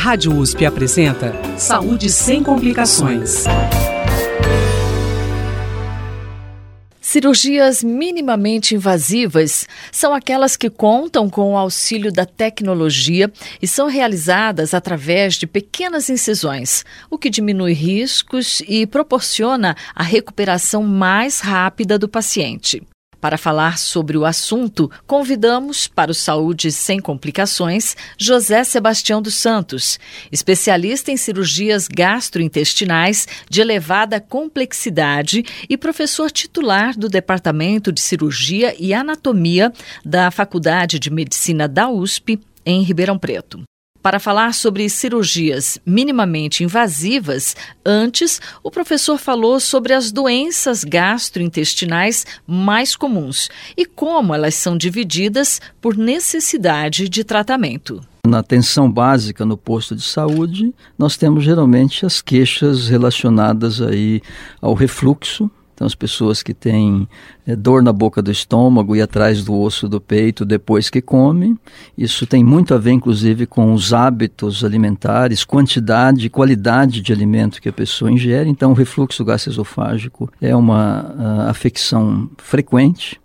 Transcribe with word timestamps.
Rádio 0.00 0.32
USP 0.36 0.64
apresenta 0.64 1.32
Saúde 1.58 2.08
sem 2.08 2.40
complicações. 2.40 3.42
Cirurgias 7.00 7.82
minimamente 7.82 8.76
invasivas 8.76 9.66
são 9.90 10.14
aquelas 10.14 10.56
que 10.56 10.70
contam 10.70 11.28
com 11.28 11.52
o 11.52 11.56
auxílio 11.56 12.12
da 12.12 12.24
tecnologia 12.24 13.30
e 13.60 13.66
são 13.66 13.88
realizadas 13.88 14.72
através 14.72 15.34
de 15.34 15.48
pequenas 15.48 16.08
incisões, 16.08 16.84
o 17.10 17.18
que 17.18 17.28
diminui 17.28 17.72
riscos 17.72 18.62
e 18.68 18.86
proporciona 18.86 19.76
a 19.96 20.04
recuperação 20.04 20.84
mais 20.84 21.40
rápida 21.40 21.98
do 21.98 22.08
paciente. 22.08 22.86
Para 23.20 23.36
falar 23.36 23.78
sobre 23.78 24.16
o 24.16 24.24
assunto, 24.24 24.88
convidamos 25.06 25.88
para 25.88 26.10
o 26.10 26.14
Saúde 26.14 26.70
Sem 26.70 27.00
Complicações 27.00 27.96
José 28.16 28.62
Sebastião 28.62 29.20
dos 29.20 29.34
Santos, 29.34 29.98
especialista 30.30 31.10
em 31.10 31.16
cirurgias 31.16 31.88
gastrointestinais 31.88 33.26
de 33.50 33.60
elevada 33.60 34.20
complexidade 34.20 35.44
e 35.68 35.76
professor 35.76 36.30
titular 36.30 36.96
do 36.96 37.08
Departamento 37.08 37.90
de 37.90 38.00
Cirurgia 38.00 38.74
e 38.78 38.94
Anatomia 38.94 39.72
da 40.04 40.30
Faculdade 40.30 41.00
de 41.00 41.10
Medicina 41.10 41.66
da 41.66 41.88
USP, 41.88 42.38
em 42.64 42.82
Ribeirão 42.82 43.18
Preto. 43.18 43.62
Para 44.08 44.18
falar 44.18 44.54
sobre 44.54 44.88
cirurgias 44.88 45.78
minimamente 45.84 46.64
invasivas, 46.64 47.54
antes 47.84 48.40
o 48.62 48.70
professor 48.70 49.18
falou 49.18 49.60
sobre 49.60 49.92
as 49.92 50.10
doenças 50.10 50.82
gastrointestinais 50.82 52.24
mais 52.46 52.96
comuns 52.96 53.50
e 53.76 53.84
como 53.84 54.34
elas 54.34 54.54
são 54.54 54.78
divididas 54.78 55.60
por 55.78 55.94
necessidade 55.94 57.06
de 57.06 57.22
tratamento. 57.22 58.00
Na 58.26 58.38
atenção 58.38 58.90
básica 58.90 59.44
no 59.44 59.58
posto 59.58 59.94
de 59.94 60.02
saúde, 60.02 60.74
nós 60.98 61.18
temos 61.18 61.44
geralmente 61.44 62.06
as 62.06 62.22
queixas 62.22 62.88
relacionadas 62.88 63.82
aí 63.82 64.22
ao 64.58 64.72
refluxo, 64.72 65.50
então, 65.78 65.86
as 65.86 65.94
pessoas 65.94 66.42
que 66.42 66.52
têm 66.52 67.08
é, 67.46 67.54
dor 67.54 67.84
na 67.84 67.92
boca 67.92 68.20
do 68.20 68.32
estômago 68.32 68.96
e 68.96 69.00
atrás 69.00 69.44
do 69.44 69.54
osso 69.54 69.88
do 69.88 70.00
peito 70.00 70.44
depois 70.44 70.90
que 70.90 71.00
comem, 71.00 71.56
isso 71.96 72.26
tem 72.26 72.42
muito 72.42 72.74
a 72.74 72.78
ver, 72.78 72.90
inclusive, 72.90 73.46
com 73.46 73.72
os 73.72 73.94
hábitos 73.94 74.64
alimentares, 74.64 75.44
quantidade 75.44 76.26
e 76.26 76.28
qualidade 76.28 77.00
de 77.00 77.12
alimento 77.12 77.62
que 77.62 77.68
a 77.68 77.72
pessoa 77.72 78.10
ingere. 78.10 78.50
Então, 78.50 78.72
o 78.72 78.74
refluxo 78.74 79.24
gastroesofágico 79.24 80.28
é 80.40 80.54
uma 80.56 81.14
uh, 81.16 81.48
afecção 81.48 82.28
frequente. 82.38 83.20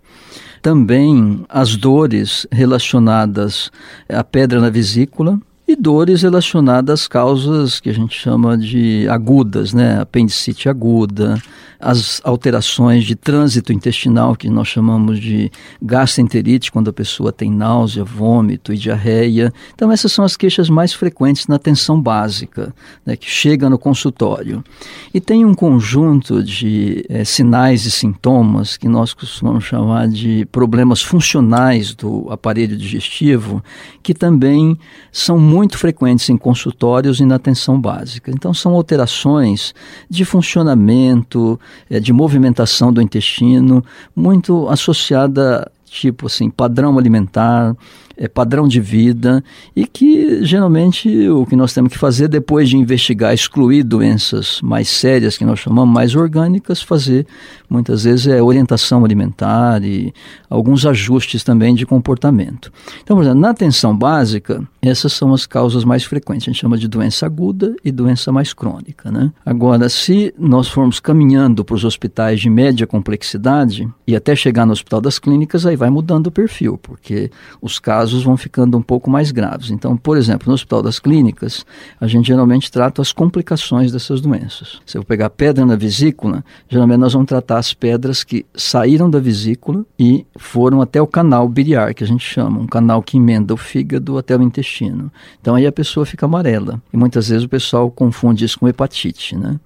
Também 0.62 1.44
as 1.48 1.74
dores 1.74 2.46
relacionadas 2.52 3.68
à 4.08 4.22
pedra 4.22 4.60
na 4.60 4.70
vesícula, 4.70 5.40
dores 5.84 6.22
relacionadas 6.22 7.02
às 7.02 7.06
causas 7.06 7.78
que 7.78 7.90
a 7.90 7.92
gente 7.92 8.18
chama 8.18 8.56
de 8.56 9.06
agudas, 9.10 9.74
né? 9.74 10.00
Apendicite 10.00 10.66
aguda, 10.66 11.38
as 11.84 12.18
alterações 12.24 13.04
de 13.04 13.14
trânsito 13.14 13.70
intestinal, 13.70 14.34
que 14.34 14.48
nós 14.48 14.66
chamamos 14.66 15.20
de 15.20 15.52
gastroenterite, 15.82 16.72
quando 16.72 16.88
a 16.88 16.92
pessoa 16.94 17.30
tem 17.30 17.50
náusea, 17.50 18.02
vômito 18.02 18.72
e 18.72 18.78
diarreia. 18.78 19.52
Então, 19.74 19.92
essas 19.92 20.10
são 20.10 20.24
as 20.24 20.34
queixas 20.34 20.70
mais 20.70 20.94
frequentes 20.94 21.46
na 21.46 21.56
atenção 21.56 22.00
básica, 22.00 22.74
né, 23.04 23.16
que 23.16 23.28
chega 23.28 23.68
no 23.68 23.78
consultório. 23.78 24.64
E 25.12 25.20
tem 25.20 25.44
um 25.44 25.54
conjunto 25.54 26.42
de 26.42 27.04
é, 27.10 27.22
sinais 27.22 27.84
e 27.84 27.90
sintomas 27.90 28.78
que 28.78 28.88
nós 28.88 29.12
costumamos 29.12 29.64
chamar 29.64 30.08
de 30.08 30.46
problemas 30.50 31.02
funcionais 31.02 31.94
do 31.94 32.26
aparelho 32.30 32.78
digestivo, 32.78 33.62
que 34.02 34.14
também 34.14 34.78
são 35.12 35.38
muito 35.38 35.73
frequentes 35.74 36.28
em 36.30 36.36
consultórios 36.36 37.20
e 37.20 37.24
na 37.24 37.36
atenção 37.36 37.80
básica. 37.80 38.30
Então, 38.30 38.54
são 38.54 38.74
alterações 38.74 39.74
de 40.08 40.24
funcionamento, 40.24 41.58
é, 41.90 42.00
de 42.00 42.12
movimentação 42.12 42.92
do 42.92 43.02
intestino, 43.02 43.84
muito 44.14 44.68
associada 44.68 45.70
tipo 45.94 46.26
assim, 46.26 46.50
padrão 46.50 46.98
alimentar, 46.98 47.76
é, 48.16 48.28
padrão 48.28 48.66
de 48.68 48.80
vida 48.80 49.42
e 49.74 49.86
que 49.86 50.44
geralmente 50.44 51.28
o 51.28 51.46
que 51.46 51.56
nós 51.56 51.72
temos 51.72 51.92
que 51.92 51.98
fazer 51.98 52.28
depois 52.28 52.68
de 52.68 52.76
investigar, 52.76 53.32
excluir 53.34 53.82
doenças 53.82 54.60
mais 54.62 54.88
sérias 54.88 55.36
que 55.36 55.44
nós 55.44 55.58
chamamos 55.58 55.92
mais 55.92 56.14
orgânicas, 56.14 56.82
fazer 56.82 57.26
muitas 57.68 58.04
vezes 58.04 58.26
é 58.26 58.42
orientação 58.42 59.04
alimentar 59.04 59.82
e 59.82 60.12
alguns 60.48 60.86
ajustes 60.86 61.42
também 61.42 61.74
de 61.74 61.84
comportamento. 61.84 62.72
Então, 63.02 63.16
por 63.16 63.22
exemplo, 63.22 63.40
na 63.40 63.50
atenção 63.50 63.96
básica, 63.96 64.62
essas 64.80 65.12
são 65.12 65.32
as 65.32 65.46
causas 65.46 65.84
mais 65.84 66.04
frequentes. 66.04 66.46
A 66.48 66.52
gente 66.52 66.60
chama 66.60 66.78
de 66.78 66.86
doença 66.86 67.26
aguda 67.26 67.74
e 67.84 67.90
doença 67.90 68.30
mais 68.30 68.52
crônica. 68.52 69.10
Né? 69.10 69.32
Agora, 69.44 69.88
se 69.88 70.32
nós 70.38 70.68
formos 70.68 71.00
caminhando 71.00 71.64
para 71.64 71.74
os 71.74 71.84
hospitais 71.84 72.40
de 72.40 72.50
média 72.50 72.86
complexidade 72.86 73.88
e 74.06 74.14
até 74.14 74.36
chegar 74.36 74.66
no 74.66 74.72
hospital 74.72 75.00
das 75.00 75.18
clínicas, 75.18 75.66
aí 75.66 75.76
vai 75.76 75.90
mudando 75.90 76.28
o 76.28 76.30
perfil, 76.30 76.78
porque 76.78 77.30
os 77.60 77.78
casos 77.78 78.03
casos 78.04 78.22
vão 78.22 78.36
ficando 78.36 78.76
um 78.76 78.82
pouco 78.82 79.10
mais 79.10 79.30
graves. 79.30 79.70
Então, 79.70 79.96
por 79.96 80.18
exemplo, 80.18 80.48
no 80.48 80.54
Hospital 80.54 80.82
das 80.82 80.98
Clínicas, 80.98 81.64
a 81.98 82.06
gente 82.06 82.26
geralmente 82.26 82.70
trata 82.70 83.00
as 83.00 83.12
complicações 83.12 83.90
dessas 83.90 84.20
doenças. 84.20 84.78
Se 84.84 84.98
eu 84.98 85.02
pegar 85.02 85.30
pedra 85.30 85.64
na 85.64 85.74
vesícula, 85.74 86.44
geralmente 86.68 86.98
nós 86.98 87.14
vamos 87.14 87.26
tratar 87.26 87.58
as 87.58 87.72
pedras 87.72 88.22
que 88.22 88.44
saíram 88.54 89.08
da 89.08 89.18
vesícula 89.18 89.86
e 89.98 90.26
foram 90.36 90.82
até 90.82 91.00
o 91.00 91.06
canal 91.06 91.48
biliar, 91.48 91.94
que 91.94 92.04
a 92.04 92.06
gente 92.06 92.24
chama, 92.24 92.60
um 92.60 92.66
canal 92.66 93.02
que 93.02 93.16
emenda 93.16 93.54
o 93.54 93.56
fígado 93.56 94.18
até 94.18 94.36
o 94.36 94.42
intestino. 94.42 95.10
Então 95.40 95.54
aí 95.54 95.66
a 95.66 95.72
pessoa 95.72 96.04
fica 96.04 96.26
amarela. 96.26 96.82
E 96.92 96.96
muitas 96.98 97.28
vezes 97.28 97.44
o 97.44 97.48
pessoal 97.48 97.90
confunde 97.90 98.44
isso 98.44 98.58
com 98.58 98.68
hepatite, 98.68 99.34
né? 99.34 99.58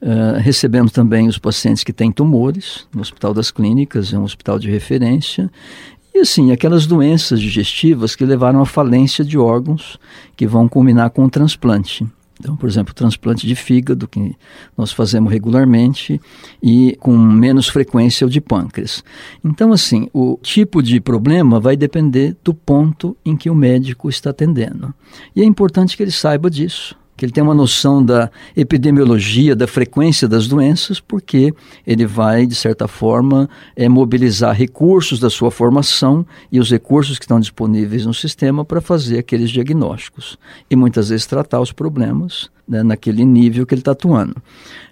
Uh, 0.00 0.38
recebemos 0.38 0.92
também 0.92 1.26
os 1.26 1.38
pacientes 1.38 1.82
que 1.82 1.92
têm 1.92 2.12
tumores 2.12 2.86
no 2.94 3.00
Hospital 3.00 3.34
das 3.34 3.50
Clínicas, 3.50 4.12
é 4.12 4.18
um 4.18 4.22
hospital 4.22 4.56
de 4.56 4.70
referência, 4.70 5.50
e 6.18 6.22
assim, 6.22 6.50
aquelas 6.50 6.84
doenças 6.84 7.40
digestivas 7.40 8.16
que 8.16 8.24
levaram 8.24 8.60
à 8.60 8.66
falência 8.66 9.24
de 9.24 9.38
órgãos 9.38 10.00
que 10.36 10.48
vão 10.48 10.68
culminar 10.68 11.10
com 11.10 11.24
o 11.24 11.30
transplante. 11.30 12.04
Então, 12.40 12.56
por 12.56 12.68
exemplo, 12.68 12.92
transplante 12.92 13.46
de 13.46 13.54
fígado, 13.54 14.08
que 14.08 14.34
nós 14.76 14.90
fazemos 14.90 15.32
regularmente, 15.32 16.20
e 16.60 16.96
com 16.98 17.16
menos 17.16 17.68
frequência 17.68 18.26
o 18.26 18.30
de 18.30 18.40
pâncreas. 18.40 19.04
Então, 19.44 19.72
assim, 19.72 20.08
o 20.12 20.38
tipo 20.42 20.82
de 20.82 21.00
problema 21.00 21.60
vai 21.60 21.76
depender 21.76 22.36
do 22.42 22.52
ponto 22.52 23.16
em 23.24 23.36
que 23.36 23.48
o 23.48 23.54
médico 23.54 24.08
está 24.08 24.30
atendendo. 24.30 24.92
E 25.36 25.42
é 25.42 25.44
importante 25.44 25.96
que 25.96 26.02
ele 26.02 26.10
saiba 26.10 26.50
disso 26.50 26.96
que 27.18 27.24
ele 27.24 27.32
tem 27.32 27.42
uma 27.42 27.52
noção 27.52 28.02
da 28.02 28.30
epidemiologia, 28.56 29.56
da 29.56 29.66
frequência 29.66 30.28
das 30.28 30.46
doenças, 30.46 31.00
porque 31.00 31.52
ele 31.84 32.06
vai, 32.06 32.46
de 32.46 32.54
certa 32.54 32.86
forma, 32.86 33.50
é, 33.74 33.88
mobilizar 33.88 34.54
recursos 34.54 35.18
da 35.18 35.28
sua 35.28 35.50
formação 35.50 36.24
e 36.50 36.60
os 36.60 36.70
recursos 36.70 37.18
que 37.18 37.24
estão 37.24 37.40
disponíveis 37.40 38.06
no 38.06 38.14
sistema 38.14 38.64
para 38.64 38.80
fazer 38.80 39.18
aqueles 39.18 39.50
diagnósticos 39.50 40.38
e 40.70 40.76
muitas 40.76 41.08
vezes 41.08 41.26
tratar 41.26 41.60
os 41.60 41.72
problemas 41.72 42.48
né, 42.68 42.84
naquele 42.84 43.24
nível 43.24 43.66
que 43.66 43.74
ele 43.74 43.80
está 43.80 43.92
atuando. 43.92 44.36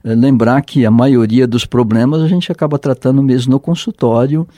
É, 0.03 0.13
lembrar 0.13 0.61
que 0.63 0.85
a 0.85 0.91
maioria 0.91 1.47
dos 1.47 1.65
problemas 1.65 2.23
a 2.23 2.27
gente 2.27 2.51
acaba 2.51 2.77
tratando 2.77 3.23
mesmo 3.23 3.53
no 3.53 3.61
consultório 3.61 4.49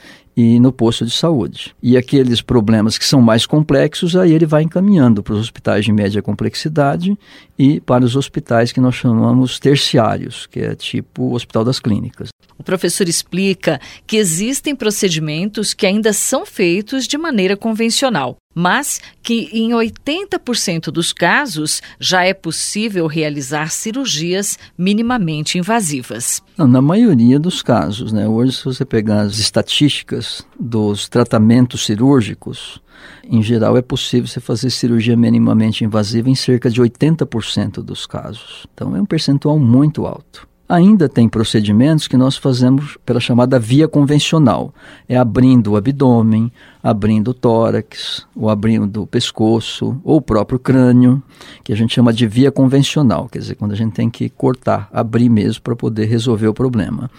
e 0.41 0.57
no 0.57 0.71
posto 0.71 1.05
de 1.05 1.11
saúde. 1.11 1.75
E 1.83 1.97
aqueles 1.97 2.41
problemas 2.41 2.97
que 2.97 3.03
são 3.03 3.21
mais 3.21 3.45
complexos, 3.45 4.15
aí 4.15 4.31
ele 4.31 4.45
vai 4.45 4.63
encaminhando 4.63 5.21
para 5.21 5.33
os 5.33 5.39
hospitais 5.41 5.83
de 5.83 5.91
média 5.91 6.21
complexidade 6.21 7.17
e 7.57 7.81
para 7.81 8.05
os 8.05 8.15
hospitais 8.15 8.71
que 8.71 8.79
nós 8.79 8.95
chamamos 8.95 9.59
terciários, 9.59 10.47
que 10.47 10.61
é 10.61 10.75
tipo 10.75 11.23
o 11.23 11.33
Hospital 11.33 11.65
das 11.65 11.77
Clínicas. 11.77 12.29
O 12.57 12.63
professor 12.63 13.09
explica 13.09 13.81
que 14.07 14.15
existem 14.15 14.73
procedimentos 14.73 15.73
que 15.73 15.85
ainda 15.85 16.13
são 16.13 16.45
feitos 16.45 17.05
de 17.05 17.17
maneira 17.17 17.57
convencional, 17.57 18.37
mas 18.59 18.99
que 19.23 19.49
em 19.53 19.69
80% 19.69 20.91
dos 20.91 21.13
casos 21.13 21.81
já 21.99 22.25
é 22.25 22.33
possível 22.33 23.07
realizar 23.07 23.71
cirurgias 23.71 24.59
minimamente 24.77 25.57
invasivas. 25.57 26.41
Na 26.57 26.81
maioria 26.81 27.39
dos 27.39 27.61
casos, 27.61 28.11
né? 28.11 28.27
Hoje, 28.27 28.57
se 28.57 28.65
você 28.65 28.83
pegar 28.83 29.21
as 29.21 29.37
estatísticas 29.39 30.45
dos 30.59 31.07
tratamentos 31.07 31.85
cirúrgicos, 31.85 32.81
em 33.23 33.41
geral 33.41 33.77
é 33.77 33.81
possível 33.81 34.27
você 34.27 34.41
fazer 34.41 34.69
cirurgia 34.71 35.15
minimamente 35.15 35.85
invasiva 35.85 36.29
em 36.29 36.35
cerca 36.35 36.69
de 36.69 36.81
80% 36.81 37.81
dos 37.81 38.05
casos. 38.05 38.67
Então 38.73 38.93
é 38.95 39.01
um 39.01 39.05
percentual 39.05 39.57
muito 39.57 40.05
alto. 40.05 40.49
Ainda 40.69 41.09
tem 41.09 41.27
procedimentos 41.27 42.07
que 42.07 42.15
nós 42.15 42.37
fazemos 42.37 42.95
pela 43.03 43.19
chamada 43.19 43.59
via 43.59 43.87
convencional. 43.87 44.71
É 45.07 45.17
abrindo 45.17 45.71
o 45.71 45.75
abdômen, 45.75 46.51
abrindo 46.83 47.29
o 47.29 47.33
tórax, 47.33 48.27
ou 48.35 48.51
abrindo 48.51 49.01
o 49.01 49.07
pescoço, 49.07 49.99
ou 50.03 50.17
o 50.17 50.21
próprio 50.21 50.59
crânio, 50.59 51.23
que 51.63 51.73
a 51.73 51.75
gente 51.75 51.95
chama 51.95 52.13
de 52.13 52.27
via 52.27 52.51
convencional, 52.51 53.27
quer 53.27 53.39
dizer, 53.39 53.55
quando 53.55 53.71
a 53.71 53.75
gente 53.75 53.93
tem 53.93 54.11
que 54.11 54.29
cortar, 54.29 54.87
abrir 54.93 55.27
mesmo 55.27 55.63
para 55.63 55.75
poder 55.75 56.05
resolver 56.05 56.47
o 56.47 56.53
problema. 56.53 57.09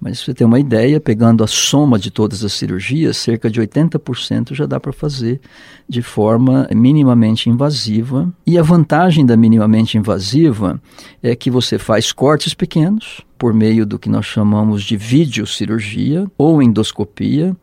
Mas 0.00 0.20
você 0.20 0.32
tem 0.32 0.46
uma 0.46 0.58
ideia, 0.58 0.98
pegando 0.98 1.44
a 1.44 1.46
soma 1.46 1.98
de 1.98 2.10
todas 2.10 2.42
as 2.42 2.54
cirurgias, 2.54 3.18
cerca 3.18 3.50
de 3.50 3.60
80% 3.60 4.54
já 4.54 4.64
dá 4.64 4.80
para 4.80 4.92
fazer 4.92 5.40
de 5.86 6.00
forma 6.00 6.66
minimamente 6.74 7.50
invasiva. 7.50 8.32
E 8.46 8.56
a 8.56 8.62
vantagem 8.62 9.26
da 9.26 9.36
minimamente 9.36 9.98
invasiva 9.98 10.80
é 11.22 11.36
que 11.36 11.50
você 11.50 11.78
faz 11.78 12.12
cortes 12.12 12.54
pequenos 12.54 13.20
por 13.38 13.52
meio 13.52 13.84
do 13.84 13.98
que 13.98 14.08
nós 14.08 14.24
chamamos 14.24 14.82
de 14.84 14.96
videocirurgia 14.96 16.26
ou 16.38 16.62
endoscopia 16.62 17.54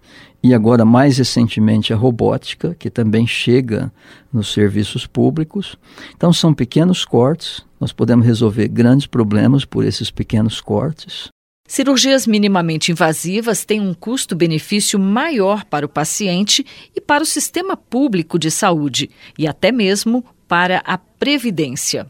e 0.43 0.53
agora 0.53 0.85
mais 0.85 1.17
recentemente 1.17 1.91
a 1.91 1.95
robótica, 1.95 2.75
que 2.77 2.89
também 2.89 3.25
chega 3.25 3.91
nos 4.31 4.53
serviços 4.53 5.07
públicos. 5.07 5.75
Então 6.15 6.31
são 6.31 6.53
pequenos 6.53 7.03
cortes, 7.03 7.65
nós 7.79 7.91
podemos 7.91 8.25
resolver 8.25 8.67
grandes 8.67 9.07
problemas 9.07 9.65
por 9.65 9.83
esses 9.83 10.11
pequenos 10.11 10.61
cortes. 10.61 11.29
Cirurgias 11.67 12.25
minimamente 12.25 12.93
invasivas 12.93 13.65
têm 13.65 13.81
um 13.81 13.93
custo-benefício 13.93 14.97
maior 14.97 15.65
para 15.65 15.85
o 15.85 15.89
paciente 15.89 16.65
e 16.95 17.01
para 17.01 17.21
o 17.21 17.25
sistema 17.25 17.75
público 17.75 18.39
de 18.39 18.49
saúde, 18.49 19.09
e 19.37 19.45
até 19.45 19.69
mesmo 19.69 20.23
para 20.47 20.81
a 20.85 20.97
previdência. 20.97 22.07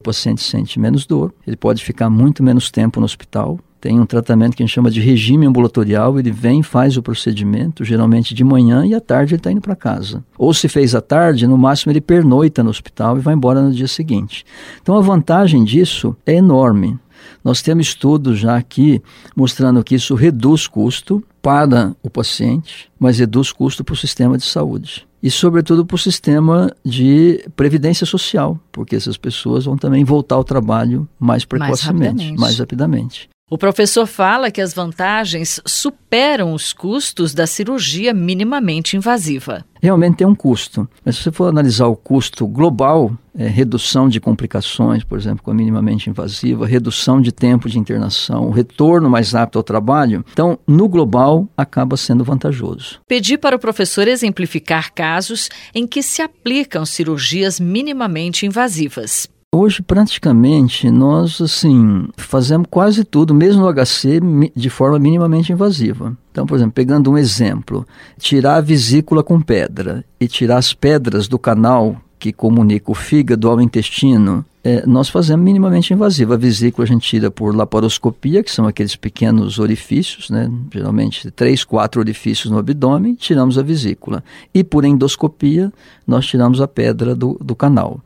O 0.00 0.04
paciente 0.04 0.42
sente 0.42 0.78
menos 0.78 1.06
dor, 1.06 1.34
ele 1.46 1.56
pode 1.56 1.82
ficar 1.82 2.10
muito 2.10 2.42
menos 2.42 2.70
tempo 2.70 3.00
no 3.00 3.06
hospital. 3.06 3.58
Tem 3.80 4.00
um 4.00 4.06
tratamento 4.06 4.56
que 4.56 4.62
a 4.62 4.66
gente 4.66 4.74
chama 4.74 4.90
de 4.90 5.00
regime 5.00 5.46
ambulatorial, 5.46 6.18
ele 6.18 6.32
vem, 6.32 6.62
faz 6.62 6.96
o 6.96 7.02
procedimento, 7.02 7.84
geralmente 7.84 8.34
de 8.34 8.42
manhã, 8.42 8.84
e 8.84 8.94
à 8.94 9.00
tarde 9.00 9.34
ele 9.34 9.40
está 9.40 9.52
indo 9.52 9.60
para 9.60 9.76
casa. 9.76 10.24
Ou 10.36 10.52
se 10.52 10.68
fez 10.68 10.94
à 10.94 11.00
tarde, 11.00 11.46
no 11.46 11.56
máximo 11.56 11.92
ele 11.92 12.00
pernoita 12.00 12.62
no 12.62 12.70
hospital 12.70 13.16
e 13.16 13.20
vai 13.20 13.34
embora 13.34 13.62
no 13.62 13.72
dia 13.72 13.86
seguinte. 13.86 14.44
Então 14.82 14.96
a 14.96 15.00
vantagem 15.00 15.62
disso 15.62 16.16
é 16.26 16.34
enorme. 16.34 16.98
Nós 17.44 17.62
temos 17.62 17.88
estudos 17.88 18.38
já 18.38 18.56
aqui 18.56 19.00
mostrando 19.36 19.82
que 19.84 19.94
isso 19.94 20.14
reduz 20.14 20.66
custo 20.66 21.22
para 21.40 21.94
o 22.02 22.10
paciente, 22.10 22.90
mas 22.98 23.18
reduz 23.18 23.52
custo 23.52 23.84
para 23.84 23.92
o 23.92 23.96
sistema 23.96 24.36
de 24.36 24.44
saúde. 24.44 25.06
E, 25.22 25.30
sobretudo, 25.30 25.84
para 25.84 25.96
o 25.96 25.98
sistema 25.98 26.70
de 26.84 27.44
previdência 27.56 28.06
social, 28.06 28.58
porque 28.70 28.94
essas 28.94 29.16
pessoas 29.16 29.64
vão 29.64 29.76
também 29.76 30.04
voltar 30.04 30.36
ao 30.36 30.44
trabalho 30.44 31.08
mais 31.18 31.44
precocemente, 31.44 31.88
mais 31.88 32.20
rapidamente. 32.20 32.40
Mais 32.40 32.58
rapidamente. 32.58 33.28
O 33.50 33.56
professor 33.56 34.06
fala 34.06 34.50
que 34.50 34.60
as 34.60 34.74
vantagens 34.74 35.58
superam 35.64 36.52
os 36.52 36.74
custos 36.74 37.32
da 37.32 37.46
cirurgia 37.46 38.12
minimamente 38.12 38.94
invasiva. 38.94 39.64
Realmente 39.80 40.18
tem 40.18 40.26
um 40.26 40.34
custo, 40.34 40.86
mas 41.02 41.16
se 41.16 41.22
você 41.22 41.32
for 41.32 41.48
analisar 41.48 41.86
o 41.86 41.96
custo 41.96 42.46
global, 42.46 43.10
é, 43.34 43.48
redução 43.48 44.06
de 44.06 44.20
complicações, 44.20 45.02
por 45.02 45.16
exemplo, 45.16 45.42
com 45.42 45.50
a 45.50 45.54
minimamente 45.54 46.10
invasiva, 46.10 46.66
redução 46.66 47.22
de 47.22 47.32
tempo 47.32 47.70
de 47.70 47.78
internação, 47.78 48.50
retorno 48.50 49.08
mais 49.08 49.32
rápido 49.32 49.56
ao 49.56 49.62
trabalho, 49.62 50.22
então 50.30 50.58
no 50.66 50.86
global 50.86 51.48
acaba 51.56 51.96
sendo 51.96 52.24
vantajoso. 52.24 53.00
Pedi 53.08 53.38
para 53.38 53.56
o 53.56 53.58
professor 53.58 54.06
exemplificar 54.08 54.92
casos 54.92 55.48
em 55.74 55.86
que 55.86 56.02
se 56.02 56.20
aplicam 56.20 56.84
cirurgias 56.84 57.58
minimamente 57.58 58.44
invasivas. 58.44 59.26
Hoje, 59.50 59.80
praticamente, 59.80 60.90
nós 60.90 61.40
assim 61.40 62.06
fazemos 62.18 62.66
quase 62.70 63.02
tudo, 63.02 63.32
mesmo 63.32 63.62
no 63.62 63.72
HC, 63.72 64.20
de 64.54 64.68
forma 64.68 64.98
minimamente 64.98 65.50
invasiva. 65.50 66.14
Então, 66.30 66.44
por 66.44 66.56
exemplo, 66.56 66.74
pegando 66.74 67.10
um 67.10 67.16
exemplo, 67.16 67.86
tirar 68.18 68.56
a 68.56 68.60
vesícula 68.60 69.22
com 69.22 69.40
pedra 69.40 70.04
e 70.20 70.28
tirar 70.28 70.58
as 70.58 70.74
pedras 70.74 71.26
do 71.26 71.38
canal 71.38 71.96
que 72.18 72.30
comunica 72.30 72.90
o 72.90 72.94
fígado 72.94 73.48
ao 73.48 73.58
intestino, 73.58 74.44
é, 74.62 74.84
nós 74.86 75.08
fazemos 75.08 75.42
minimamente 75.42 75.94
invasiva. 75.94 76.34
A 76.34 76.36
vesícula 76.36 76.84
a 76.84 76.88
gente 76.88 77.08
tira 77.08 77.30
por 77.30 77.56
laparoscopia, 77.56 78.42
que 78.42 78.50
são 78.50 78.66
aqueles 78.66 78.96
pequenos 78.96 79.58
orifícios, 79.58 80.28
né? 80.28 80.50
geralmente 80.70 81.30
três, 81.30 81.64
quatro 81.64 82.02
orifícios 82.02 82.50
no 82.50 82.58
abdômen, 82.58 83.14
tiramos 83.14 83.56
a 83.56 83.62
vesícula. 83.62 84.22
E 84.52 84.62
por 84.62 84.84
endoscopia, 84.84 85.72
nós 86.06 86.26
tiramos 86.26 86.60
a 86.60 86.68
pedra 86.68 87.14
do, 87.14 87.38
do 87.42 87.56
canal. 87.56 88.02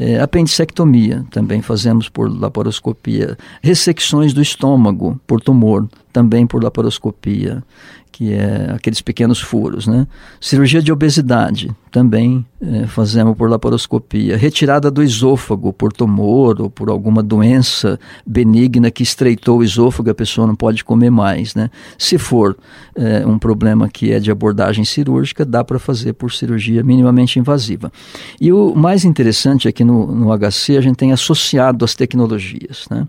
É, 0.00 0.20
apendicectomia, 0.20 1.24
também 1.28 1.60
fazemos 1.60 2.08
por 2.08 2.30
laparoscopia. 2.30 3.36
Ressecções 3.60 4.32
do 4.32 4.40
estômago 4.40 5.20
por 5.26 5.40
tumor, 5.40 5.88
também 6.12 6.46
por 6.46 6.62
laparoscopia 6.62 7.64
que 8.18 8.32
é 8.32 8.72
aqueles 8.74 9.00
pequenos 9.00 9.40
furos, 9.40 9.86
né? 9.86 10.04
Cirurgia 10.40 10.82
de 10.82 10.90
obesidade, 10.90 11.70
também 11.88 12.44
é, 12.60 12.84
fazemos 12.88 13.36
por 13.36 13.48
laparoscopia. 13.48 14.36
Retirada 14.36 14.90
do 14.90 15.04
esôfago 15.04 15.72
por 15.72 15.92
tumor 15.92 16.60
ou 16.60 16.68
por 16.68 16.90
alguma 16.90 17.22
doença 17.22 17.96
benigna 18.26 18.90
que 18.90 19.04
estreitou 19.04 19.58
o 19.58 19.62
esôfago, 19.62 20.10
a 20.10 20.14
pessoa 20.14 20.48
não 20.48 20.56
pode 20.56 20.82
comer 20.82 21.10
mais, 21.10 21.54
né? 21.54 21.70
Se 21.96 22.18
for 22.18 22.56
é, 22.96 23.24
um 23.24 23.38
problema 23.38 23.88
que 23.88 24.10
é 24.10 24.18
de 24.18 24.32
abordagem 24.32 24.84
cirúrgica, 24.84 25.44
dá 25.44 25.62
para 25.62 25.78
fazer 25.78 26.14
por 26.14 26.32
cirurgia 26.32 26.82
minimamente 26.82 27.38
invasiva. 27.38 27.92
E 28.40 28.52
o 28.52 28.74
mais 28.74 29.04
interessante 29.04 29.68
aqui 29.68 29.84
no, 29.84 30.12
no 30.12 30.36
HC, 30.36 30.76
a 30.76 30.80
gente 30.80 30.96
tem 30.96 31.12
associado 31.12 31.84
as 31.84 31.94
tecnologias, 31.94 32.86
né? 32.90 33.06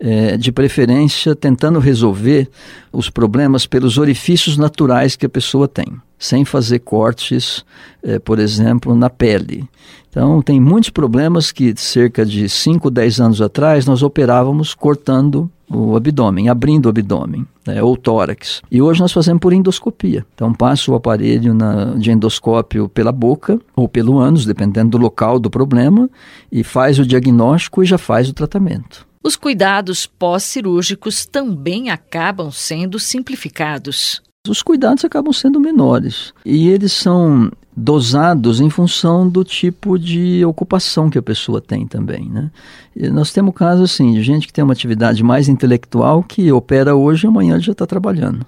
É, 0.00 0.36
de 0.36 0.52
preferência 0.52 1.34
tentando 1.34 1.78
resolver 1.78 2.48
os 2.92 3.10
problemas 3.10 3.66
pelos 3.66 3.98
orifícios 3.98 4.56
naturais 4.56 5.16
que 5.16 5.26
a 5.26 5.28
pessoa 5.28 5.68
tem, 5.68 5.86
sem 6.18 6.44
fazer 6.44 6.80
cortes, 6.80 7.64
é, 8.02 8.18
por 8.18 8.38
exemplo, 8.38 8.94
na 8.94 9.10
pele. 9.10 9.68
Então, 10.10 10.40
tem 10.40 10.58
muitos 10.60 10.90
problemas 10.90 11.52
que 11.52 11.74
cerca 11.76 12.24
de 12.24 12.48
5, 12.48 12.90
10 12.90 13.20
anos 13.20 13.42
atrás 13.42 13.86
nós 13.86 14.02
operávamos 14.02 14.74
cortando 14.74 15.50
o 15.70 15.96
abdômen, 15.96 16.48
abrindo 16.48 16.86
o 16.86 16.88
abdômen, 16.88 17.46
né, 17.66 17.82
ou 17.82 17.96
tórax. 17.96 18.62
E 18.70 18.80
hoje 18.80 19.00
nós 19.00 19.12
fazemos 19.12 19.40
por 19.40 19.52
endoscopia. 19.52 20.24
Então 20.34 20.52
passa 20.52 20.90
o 20.90 20.94
aparelho 20.94 21.52
na, 21.52 21.94
de 21.96 22.10
endoscópio 22.10 22.88
pela 22.88 23.12
boca 23.12 23.60
ou 23.76 23.88
pelo 23.88 24.18
ânus, 24.18 24.46
dependendo 24.46 24.90
do 24.90 24.98
local 24.98 25.38
do 25.38 25.50
problema, 25.50 26.08
e 26.50 26.64
faz 26.64 26.98
o 26.98 27.06
diagnóstico 27.06 27.82
e 27.82 27.86
já 27.86 27.98
faz 27.98 28.28
o 28.28 28.32
tratamento. 28.32 29.06
Os 29.22 29.36
cuidados 29.36 30.06
pós-cirúrgicos 30.06 31.26
também 31.26 31.90
acabam 31.90 32.50
sendo 32.50 32.98
simplificados. 32.98 34.22
Os 34.48 34.62
cuidados 34.62 35.04
acabam 35.04 35.32
sendo 35.32 35.60
menores 35.60 36.32
e 36.44 36.68
eles 36.68 36.92
são 36.92 37.50
dosados 37.76 38.60
em 38.60 38.70
função 38.70 39.28
do 39.28 39.44
tipo 39.44 39.98
de 39.98 40.44
ocupação 40.44 41.10
que 41.10 41.18
a 41.18 41.22
pessoa 41.22 41.60
tem 41.60 41.86
também, 41.86 42.28
né? 42.28 42.50
E 42.96 43.08
nós 43.08 43.32
temos 43.32 43.54
casos 43.54 43.92
assim 43.92 44.14
de 44.14 44.22
gente 44.22 44.46
que 44.46 44.52
tem 44.52 44.64
uma 44.64 44.72
atividade 44.72 45.22
mais 45.22 45.48
intelectual 45.48 46.22
que 46.22 46.50
opera 46.50 46.96
hoje 46.96 47.26
e 47.26 47.28
amanhã 47.28 47.60
já 47.60 47.72
está 47.72 47.86
trabalhando. 47.86 48.44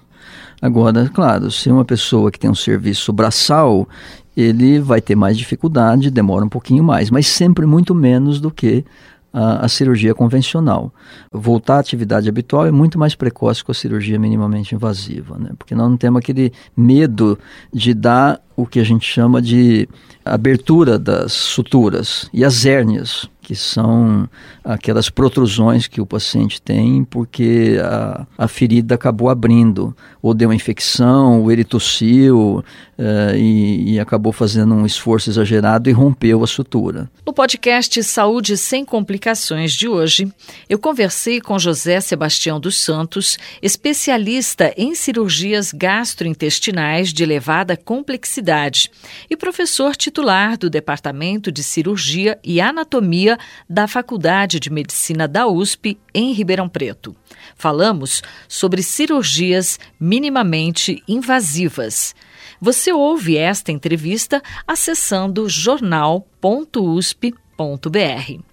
Agora, 0.61 1.09
claro, 1.09 1.49
se 1.49 1.69
uma 1.69 1.85
pessoa 1.85 2.31
que 2.31 2.39
tem 2.39 2.49
um 2.49 2.55
serviço 2.55 3.11
braçal, 3.13 3.87
ele 4.35 4.79
vai 4.79 5.01
ter 5.01 5.15
mais 5.15 5.37
dificuldade, 5.37 6.11
demora 6.11 6.45
um 6.45 6.49
pouquinho 6.49 6.83
mais, 6.83 7.09
mas 7.09 7.27
sempre 7.27 7.65
muito 7.65 7.95
menos 7.95 8.39
do 8.39 8.51
que 8.51 8.83
a, 9.33 9.65
a, 9.65 9.69
cirurgia 9.69 10.13
convencional. 10.13 10.93
Voltar 11.31 11.75
à 11.75 11.79
atividade 11.79 12.27
habitual 12.27 12.65
é 12.65 12.71
muito 12.71 12.99
mais 12.99 13.15
precoce 13.15 13.63
com 13.63 13.71
a 13.71 13.75
cirurgia 13.75 14.19
minimamente 14.19 14.75
invasiva, 14.75 15.37
né? 15.37 15.51
porque 15.57 15.75
nós 15.75 15.89
não 15.89 15.97
temos 15.97 16.19
aquele 16.19 16.51
medo 16.75 17.37
de 17.73 17.93
dar 17.93 18.41
o 18.55 18.65
que 18.65 18.79
a 18.79 18.83
gente 18.83 19.05
chama 19.05 19.41
de 19.41 19.87
abertura 20.23 20.99
das 20.99 21.33
suturas 21.33 22.29
e 22.33 22.45
as 22.45 22.65
hérnias 22.65 23.29
que 23.51 23.55
são 23.57 24.29
aquelas 24.63 25.09
protrusões 25.09 25.85
que 25.85 25.99
o 25.99 26.05
paciente 26.05 26.61
tem 26.61 27.03
porque 27.03 27.77
a, 27.83 28.25
a 28.37 28.47
ferida 28.47 28.95
acabou 28.95 29.27
abrindo, 29.27 29.93
ou 30.21 30.33
deu 30.33 30.47
uma 30.47 30.55
infecção, 30.55 31.41
ou 31.41 31.51
ele 31.51 31.65
tossiu 31.65 32.63
uh, 32.97 33.35
e, 33.35 33.95
e 33.95 33.99
acabou 33.99 34.31
fazendo 34.31 34.73
um 34.73 34.85
esforço 34.85 35.29
exagerado 35.29 35.89
e 35.89 35.91
rompeu 35.91 36.41
a 36.45 36.47
sutura. 36.47 37.11
No 37.25 37.33
podcast 37.33 38.01
Saúde 38.03 38.55
Sem 38.55 38.85
Complicações 38.85 39.73
de 39.73 39.89
hoje, 39.89 40.31
eu 40.69 40.79
conversei 40.79 41.41
com 41.41 41.59
José 41.59 41.99
Sebastião 41.99 42.57
dos 42.57 42.79
Santos, 42.79 43.37
especialista 43.61 44.73
em 44.77 44.95
cirurgias 44.95 45.73
gastrointestinais 45.73 47.11
de 47.11 47.21
elevada 47.21 47.75
complexidade 47.75 48.89
e 49.29 49.35
professor 49.35 49.93
titular 49.93 50.57
do 50.57 50.69
Departamento 50.69 51.51
de 51.51 51.61
Cirurgia 51.61 52.39
e 52.45 52.61
Anatomia 52.61 53.37
da 53.69 53.87
Faculdade 53.87 54.59
de 54.59 54.69
Medicina 54.69 55.27
da 55.27 55.47
USP, 55.47 55.97
em 56.13 56.33
Ribeirão 56.33 56.69
Preto. 56.69 57.15
Falamos 57.55 58.21
sobre 58.47 58.83
cirurgias 58.83 59.79
minimamente 59.99 61.03
invasivas. 61.07 62.13
Você 62.59 62.93
ouve 62.93 63.37
esta 63.37 63.71
entrevista 63.71 64.41
acessando 64.67 65.49
jornal.usp.br. 65.49 68.43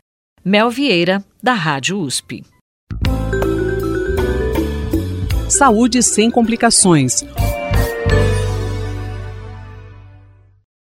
Mel 0.44 0.70
Vieira, 0.70 1.24
da 1.42 1.52
Rádio 1.52 2.00
USP. 2.00 2.44
Saúde 5.48 6.02
sem 6.02 6.30
complicações 6.30 7.24